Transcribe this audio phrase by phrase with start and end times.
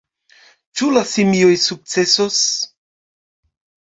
[0.79, 2.39] Ĉu la simioj sukcesos?